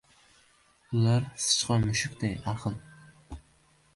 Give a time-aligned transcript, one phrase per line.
[0.99, 2.79] •Ular sichqon-mushukday ahil.